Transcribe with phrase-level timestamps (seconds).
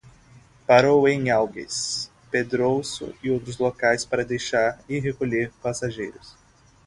[0.65, 6.35] Parou em Algés, Pedrouços e outros locais para deixar e recolher passageiros.